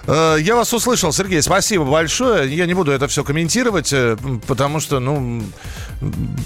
Э, 0.08 0.38
я 0.40 0.56
вас 0.56 0.74
услышал, 0.74 1.12
Сергей, 1.12 1.42
спасибо 1.42 1.86
большое. 1.86 2.54
Я 2.54 2.66
не 2.66 2.74
буду 2.74 2.92
это 2.92 3.08
все 3.08 3.24
комментировать, 3.24 3.94
э, 3.94 4.18
потому 4.48 4.80
что, 4.80 5.00
ну, 5.00 5.42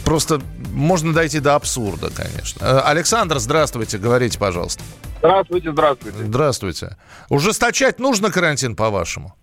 просто 0.04 0.42
можно 0.74 1.14
дойти 1.14 1.40
до 1.40 1.56
абсурда, 1.56 2.10
конечно. 2.14 2.64
Э, 2.64 2.80
Александр, 2.86 3.40
здравствуйте, 3.40 3.98
говорите, 3.98 4.38
пожалуйста. 4.38 4.84
Здравствуйте, 5.20 5.72
здравствуйте. 5.72 6.18
Здравствуйте. 6.24 6.98
Ужесточать 7.30 8.00
нужно 8.00 8.32
карантин, 8.32 8.76
по-вашему? 8.76 9.34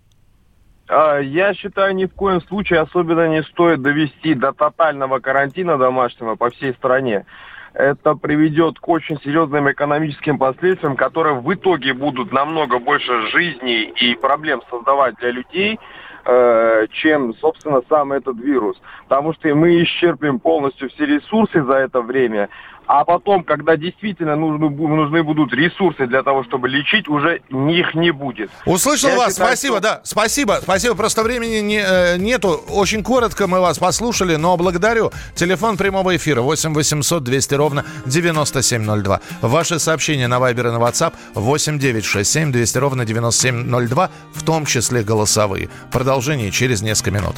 А, 0.88 1.18
я 1.18 1.54
считаю, 1.54 1.94
ни 1.94 2.04
в 2.04 2.12
коем 2.12 2.42
случае 2.42 2.80
особенно 2.80 3.28
не 3.28 3.42
стоит 3.44 3.80
довести 3.82 4.34
до 4.34 4.52
тотального 4.52 5.20
карантина 5.20 5.78
домашнего 5.78 6.34
по 6.34 6.50
всей 6.50 6.74
стране 6.74 7.24
это 7.74 8.14
приведет 8.14 8.78
к 8.78 8.88
очень 8.88 9.20
серьезным 9.22 9.70
экономическим 9.70 10.38
последствиям, 10.38 10.96
которые 10.96 11.40
в 11.40 11.54
итоге 11.54 11.94
будут 11.94 12.32
намного 12.32 12.78
больше 12.78 13.28
жизней 13.28 13.92
и 13.96 14.14
проблем 14.14 14.62
создавать 14.70 15.16
для 15.16 15.30
людей, 15.30 15.78
э, 16.24 16.86
чем, 16.92 17.34
собственно, 17.36 17.80
сам 17.88 18.12
этот 18.12 18.38
вирус. 18.38 18.80
Потому 19.08 19.32
что 19.32 19.54
мы 19.54 19.82
исчерпим 19.82 20.38
полностью 20.38 20.90
все 20.90 21.06
ресурсы 21.06 21.62
за 21.62 21.74
это 21.74 22.02
время, 22.02 22.48
а 22.94 23.06
потом, 23.06 23.42
когда 23.42 23.78
действительно 23.78 24.36
нужны, 24.36 24.68
нужны 24.68 25.22
будут 25.22 25.54
ресурсы 25.54 26.06
для 26.06 26.22
того, 26.22 26.44
чтобы 26.44 26.68
лечить, 26.68 27.08
уже 27.08 27.40
их 27.48 27.94
не 27.94 28.10
будет. 28.10 28.50
Услышал 28.66 29.08
Я 29.08 29.16
вас, 29.16 29.30
считаю, 29.32 29.48
спасибо, 29.48 29.74
что- 29.76 29.82
да, 29.82 30.00
спасибо, 30.04 30.58
спасибо, 30.62 30.94
просто 30.94 31.22
времени 31.22 31.60
не, 31.60 31.78
э, 31.82 32.18
нету, 32.18 32.62
очень 32.68 33.02
коротко 33.02 33.46
мы 33.46 33.60
вас 33.60 33.78
послушали, 33.78 34.36
но 34.36 34.58
благодарю. 34.58 35.10
Телефон 35.34 35.78
прямого 35.78 36.14
эфира 36.14 36.42
8 36.42 36.74
800 36.74 37.24
200 37.24 37.54
ровно 37.54 37.86
9702. 38.04 39.20
Ваши 39.40 39.78
сообщения 39.78 40.28
на 40.28 40.34
Viber 40.34 40.68
и 40.68 40.72
на 40.72 40.76
WhatsApp 40.78 41.14
8 41.34 41.78
967 41.78 42.52
200 42.52 42.76
ровно 42.76 43.06
9702, 43.06 44.10
в 44.34 44.42
том 44.44 44.66
числе 44.66 45.02
голосовые. 45.02 45.70
Продолжение 45.90 46.50
через 46.50 46.82
несколько 46.82 47.12
минут. 47.12 47.36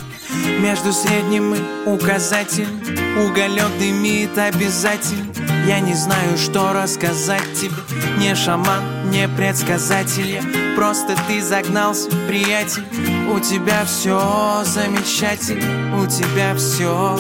Между 0.58 0.92
средним 0.92 1.54
и 1.54 1.58
указателем 1.86 3.04
Уголек 3.16 3.68
дымит 3.78 4.36
обязательно 4.36 5.43
Я 5.66 5.80
не 5.80 5.94
знаю, 5.94 6.37
что 6.37 6.72
рассказать 6.72 7.54
тебе. 7.54 7.74
Не 8.18 8.35
шаман, 8.35 9.11
не 9.11 9.28
предсказатель 9.28 10.28
я 10.28 10.42
Просто 10.76 11.16
ты 11.28 11.40
загнался, 11.40 12.11
приятель. 12.28 12.85
У 13.30 13.38
тебя 13.40 13.85
все 13.85 14.62
замечательно 14.64 16.02
У 16.02 16.07
тебя 16.07 16.54
все 16.57 17.18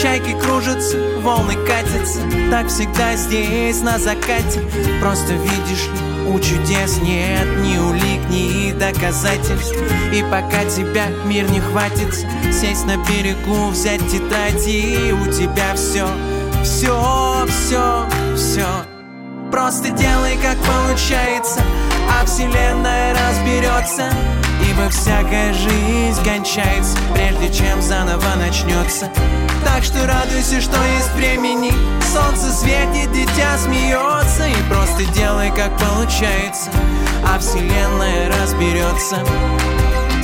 Чайки 0.00 0.38
кружатся, 0.40 0.98
волны 1.20 1.54
катятся. 1.66 2.20
Так 2.50 2.68
всегда 2.68 3.16
здесь 3.16 3.80
на 3.80 3.98
закате. 3.98 4.60
Просто 5.00 5.32
видишь 5.32 5.88
у 6.32 6.38
чудес 6.38 6.98
нет 6.98 7.46
ни 7.62 7.76
улик, 7.76 8.28
ни 8.30 8.72
доказательств. 8.72 9.76
И 10.12 10.22
пока 10.22 10.64
тебя 10.64 11.08
мир 11.26 11.50
не 11.50 11.60
хватит 11.60 12.14
Сесть 12.52 12.86
на 12.86 12.96
берегу, 13.08 13.68
взять 13.68 14.00
тетради 14.08 15.12
У 15.12 15.30
тебя 15.30 15.74
все, 15.74 16.06
все, 16.62 17.46
все, 17.48 18.06
все 18.36 18.66
Просто 19.50 19.90
делай, 19.90 20.36
как 20.42 20.56
получается 20.58 21.60
А 22.18 22.24
вселенная 22.24 23.14
разберется 23.14 24.10
Ибо 24.70 24.88
всякая 24.90 25.52
жизнь 25.52 26.24
кончается 26.24 26.96
Прежде 27.14 27.52
чем 27.52 27.82
заново 27.82 28.34
начнется 28.36 29.10
Так 29.64 29.84
что 29.84 30.06
радуйся, 30.06 30.60
что 30.60 30.76
есть 30.96 31.12
времени 31.14 31.72
Солнце 32.12 32.50
светит, 32.52 33.12
дитя 33.12 33.58
смеется 33.58 34.46
И 34.46 34.70
просто 34.70 35.04
делай, 35.12 35.50
как 35.50 35.76
получается 35.78 36.70
А 37.26 37.38
вселенная 37.38 38.32
разберется 38.40 39.18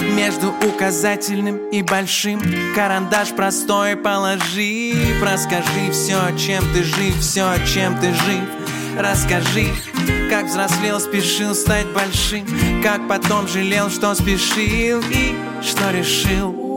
между 0.02 0.48
указательным 0.66 1.68
и 1.70 1.82
большим. 1.82 2.40
Карандаш 2.74 3.30
простой 3.30 3.96
положи 3.96 4.94
Расскажи 5.22 5.90
все, 5.92 6.36
чем 6.36 6.64
ты 6.72 6.84
жив, 6.84 7.18
все, 7.20 7.54
чем 7.66 7.98
ты 7.98 8.12
жив. 8.12 8.44
Расскажи, 8.98 9.68
как 10.30 10.46
взрослел, 10.46 11.00
спешил 11.00 11.54
стать 11.54 11.86
большим. 11.88 12.46
Как 12.82 13.06
потом 13.08 13.46
жалел, 13.46 13.90
что 13.90 14.14
спешил 14.14 15.00
и 15.10 15.36
что 15.62 15.90
решил 15.90 16.67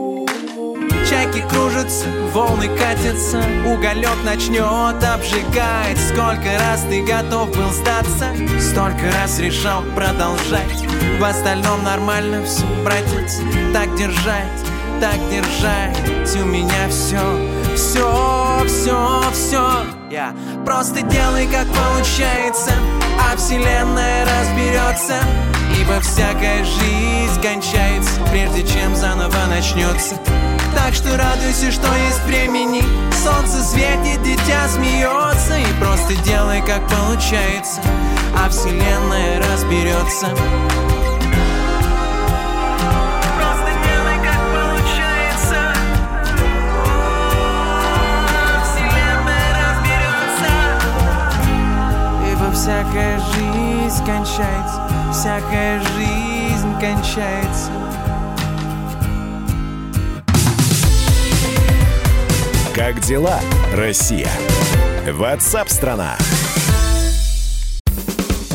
Чайки 1.12 1.42
кружатся, 1.46 2.06
волны 2.32 2.68
катятся 2.68 3.44
Уголек 3.66 4.24
начнет 4.24 5.04
обжигать. 5.04 5.98
Сколько 6.08 6.58
раз 6.58 6.86
ты 6.88 7.02
готов 7.04 7.54
был 7.54 7.68
сдаться 7.70 8.34
Столько 8.58 9.12
раз 9.20 9.38
решал 9.38 9.82
продолжать. 9.94 10.86
В 11.20 11.22
остальном 11.22 11.84
нормально 11.84 12.42
все, 12.46 12.64
братец 12.82 13.42
Так 13.74 13.94
держать, 13.94 14.64
так 15.02 15.18
держать. 15.28 16.34
У 16.34 16.46
меня 16.46 16.88
все, 16.88 17.20
все, 17.76 18.51
все, 18.66 19.22
все 19.32 19.84
Я 20.10 20.34
просто 20.64 21.02
делай, 21.02 21.46
как 21.46 21.66
получается 21.68 22.72
А 23.20 23.36
вселенная 23.36 24.24
разберется 24.24 25.16
Ибо 25.80 26.00
всякая 26.00 26.64
жизнь 26.64 27.42
кончается 27.42 28.20
Прежде 28.30 28.66
чем 28.66 28.94
заново 28.96 29.46
начнется 29.48 30.16
так 30.74 30.94
что 30.94 31.16
радуйся, 31.18 31.70
что 31.70 31.86
есть 31.94 32.24
времени. 32.24 32.82
Солнце 33.22 33.62
светит, 33.62 34.22
дитя 34.22 34.66
смеется 34.68 35.58
И 35.58 35.80
просто 35.80 36.16
делай, 36.24 36.62
как 36.62 36.88
получается 36.88 37.80
А 38.34 38.48
вселенная 38.48 39.38
разберется 39.52 40.28
всякая 52.62 53.18
жизнь 53.18 54.06
кончается 54.06 54.88
Всякая 55.10 55.80
жизнь 55.80 56.80
кончается 56.80 57.72
Как 62.72 63.00
дела, 63.00 63.40
Россия? 63.74 64.30
Ватсап-страна! 65.10 66.16